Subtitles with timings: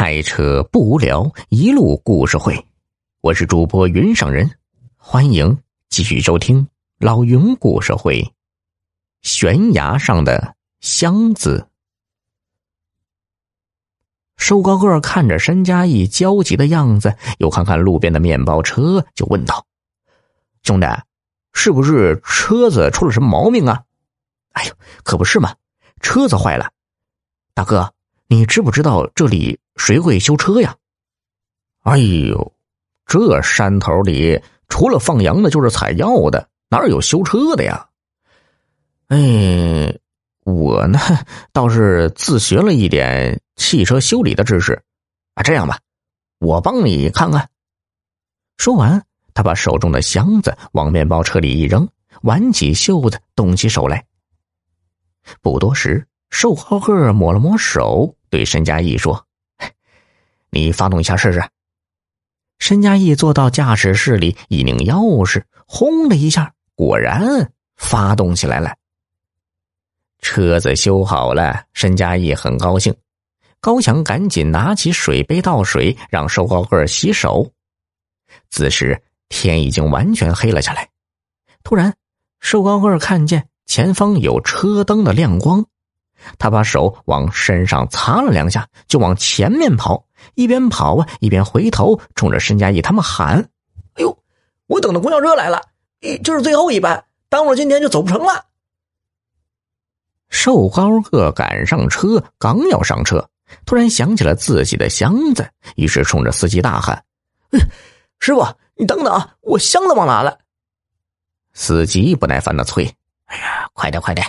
[0.00, 2.68] 开车不无聊，一路故事会。
[3.20, 4.48] 我是主播云上人，
[4.96, 6.68] 欢迎继续收听
[7.00, 8.32] 老云故事会。
[9.22, 11.68] 悬崖上的箱子。
[14.36, 19.66] 瘦高个看着申嘉义焦急的样子，又看看路边的面包车，就问道
[20.62, 20.86] ：“兄弟，
[21.52, 23.82] 是不是车子出了什么毛病啊
[24.54, 24.72] ？”“哎呦，
[25.02, 25.56] 可不是嘛，
[26.00, 26.70] 车子坏了。
[27.52, 27.92] 大哥，
[28.28, 30.76] 你知不知道这里？”谁会修车呀？
[31.84, 32.52] 哎呦，
[33.06, 37.88] 这山头里除了放羊的，就是采药的，哪有修车的呀？
[39.06, 39.96] 哎，
[40.44, 40.98] 我呢
[41.52, 44.82] 倒是自学了一点汽车修理的知识。
[45.34, 45.78] 啊，这样吧，
[46.40, 47.48] 我帮你看看。
[48.56, 49.00] 说完，
[49.32, 51.88] 他把手中的箱子往面包车里一扔，
[52.22, 54.04] 挽起袖子，动起手来。
[55.40, 59.24] 不多时，瘦高个抹了抹手，对申嘉义说。
[60.50, 61.42] 你发动一下试试。
[62.58, 68.74] 申嘉义坐到驾驶室里，一拧钥匙，轰的一下，果然发动起来了。
[70.20, 72.94] 车子修好了，申嘉义很高兴。
[73.60, 77.52] 高强赶紧拿起水杯倒水，让瘦高个洗手。
[78.50, 80.88] 此时天已经完全黑了下来。
[81.62, 81.94] 突然，
[82.40, 85.66] 瘦高个看见前方有车灯的亮光。
[86.38, 93.48] 他把手往身上擦了两下，就往前面跑，一边跑啊，一边回头冲着申佳义他们喊
[93.94, 94.18] ：“哎呦，
[94.66, 95.62] 我等的公交车来了，
[96.22, 98.46] 就是最后一班，耽误了今天就走不成了。”
[100.28, 103.30] 瘦高个赶上车，刚要上车，
[103.64, 107.02] 突然想起了自己的箱子，于是冲着司机大喊
[108.20, 108.46] ：“师傅，
[108.76, 110.38] 你等等，我箱子忘拿了。”
[111.54, 112.84] 司机不耐烦的催
[113.26, 114.26] ：“哎呀，快点，快点！”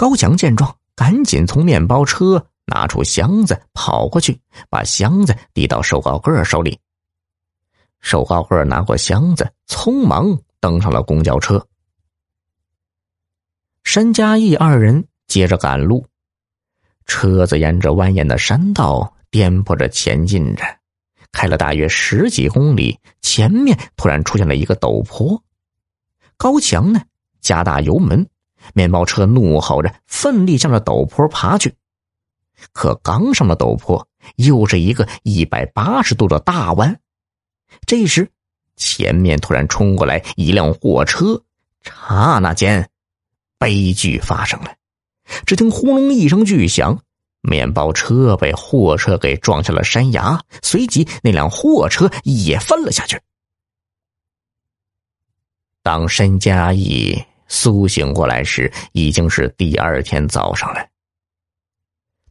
[0.00, 6.80] 高强见状，赶紧从面包车拿出箱子，跑过去，把箱子递到瘦高个手里。
[8.00, 11.62] 瘦高个拿过箱子，匆忙登上了公交车。
[13.84, 16.06] 申嘉义二人接着赶路，
[17.04, 20.64] 车子沿着蜿蜒的山道颠簸着前进着，
[21.30, 25.44] 开了大约十几公里，前面突然出现了一个陡坡。
[26.38, 27.02] 高强呢，
[27.42, 28.26] 加大油门。
[28.74, 31.74] 面包车怒吼着，奋力向着陡坡爬去。
[32.72, 34.06] 可刚上了陡坡，
[34.36, 37.00] 又是一个一百八十度的大弯。
[37.86, 38.30] 这时，
[38.76, 41.42] 前面突然冲过来一辆货车，
[41.82, 42.90] 刹那间，
[43.58, 44.74] 悲剧发生了。
[45.46, 47.00] 只听轰隆一声巨响，
[47.40, 53.18] 面包车被货车给撞下了山崖，随即那辆货车也翻了下去。
[55.82, 57.24] 当申嘉义。
[57.52, 60.86] 苏醒过来时，已经是第二天早上了。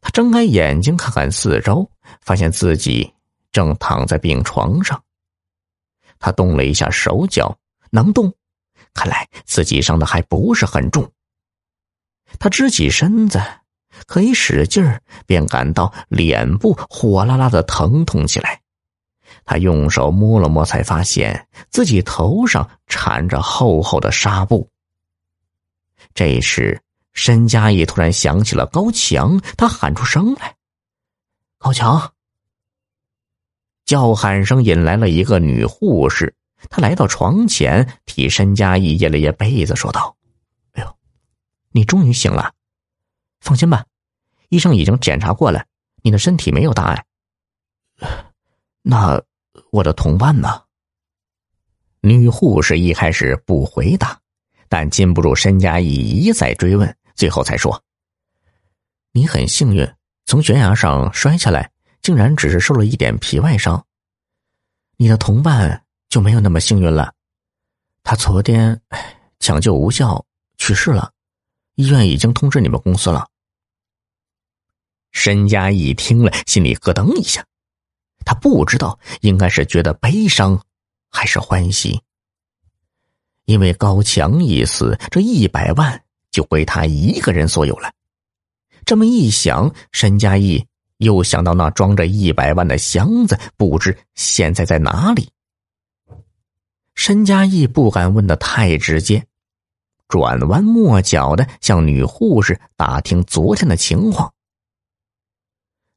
[0.00, 1.88] 他睁开眼睛，看看四周，
[2.22, 3.12] 发现自己
[3.52, 5.00] 正躺在病床上。
[6.18, 7.54] 他动了一下手脚，
[7.90, 8.32] 能动，
[8.94, 11.12] 看来自己伤的还不是很重。
[12.38, 13.42] 他支起身子，
[14.06, 18.62] 可一使劲儿，便感到脸部火辣辣的疼痛起来。
[19.44, 24.69] 他用手摸了摸，才发现自己头上缠着厚厚的纱布。
[26.14, 26.80] 这时，
[27.12, 30.56] 申嘉义突然想起了高强，他喊出声来
[31.58, 32.12] ：“高强！”
[33.86, 36.34] 叫喊声引来了一个女护士，
[36.68, 40.16] 她来到床前，替申嘉义掖了掖被子，说道
[40.72, 40.96] ：“哎呦，
[41.72, 42.52] 你终于醒了，
[43.40, 43.84] 放心吧，
[44.48, 45.64] 医生已经检查过了，
[46.02, 47.04] 你的身体没有大碍。
[48.82, 49.20] 那
[49.72, 50.62] 我的同伴呢？”
[52.02, 54.20] 女护士一开始不回答。
[54.70, 57.82] 但禁不住申嘉义一再追问，最后才说
[59.10, 59.84] ：“你很幸运，
[60.26, 61.72] 从悬崖上摔下来，
[62.02, 63.84] 竟然只是受了一点皮外伤。
[64.96, 67.12] 你的同伴就没有那么幸运了，
[68.04, 68.80] 他昨天
[69.40, 70.24] 抢救无效
[70.56, 71.12] 去世了，
[71.74, 73.26] 医院已经通知你们公司了。”
[75.10, 77.44] 申嘉义听了，心里咯噔一下，
[78.24, 80.64] 他不知道应该是觉得悲伤，
[81.10, 82.00] 还是欢喜。
[83.50, 86.00] 因为高强一死，这一百万
[86.30, 87.92] 就归他一个人所有了。
[88.84, 90.64] 这么一想，申嘉义
[90.98, 95.28] 又想到那装着一百万的箱子，不知现在在哪里。
[96.94, 99.20] 申嘉义不敢问的太直接，
[100.06, 104.32] 转弯抹角的向女护士打听昨天的情况。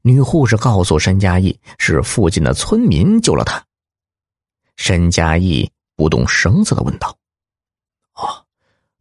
[0.01, 3.63] 女护士告诉申嘉义，是附近的村民救了他。
[4.75, 7.15] 申嘉义不动声色的问道。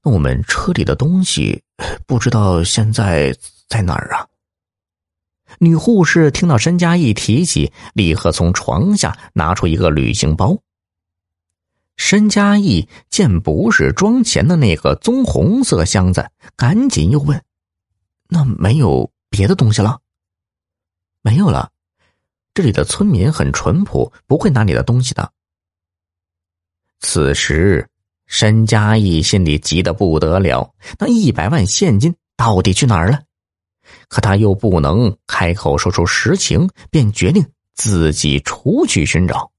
[0.02, 1.62] 那我们车里的东西
[2.06, 3.36] 不知道现在
[3.68, 4.26] 在哪儿啊？
[5.58, 10.58] 女护士听到申嘉义提起，立刻从床下拿出一个旅行包。
[11.96, 17.44] 申嘉义见不是装钱的那个棕红色箱子，赶紧又问
[18.28, 20.00] ：“那没有别的东西了
[21.20, 21.70] ？”“没有了，
[22.54, 25.32] 这里的村民很淳朴，不会拿你的东西的。”
[26.98, 27.88] 此时，
[28.32, 33.20] 申嘉义心里急得不得了，那一百万现金到底去哪儿了？
[34.08, 39.52] 可他又不能开口说出实情，便决定自己出去寻找。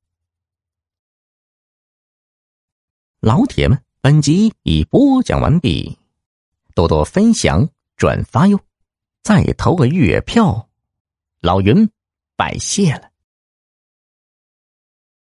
[3.20, 6.00] 老铁们，本集已播讲完毕，
[6.74, 8.60] 多多分享转发哟，
[9.22, 10.68] 再投个月票，
[11.42, 11.88] 老云
[12.36, 13.13] 拜谢了。